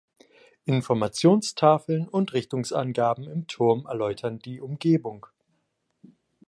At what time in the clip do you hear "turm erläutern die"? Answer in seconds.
3.45-4.59